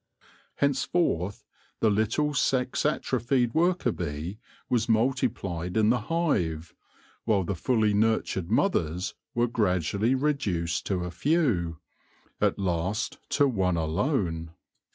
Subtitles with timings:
[0.55, 1.45] Hence forth
[1.79, 6.73] the little sex atrophied worker bee was multi plied in the hive,
[7.25, 11.77] while the fully nurtured mothers were gradually reduced to a few—
[12.41, 14.49] at last to one alone.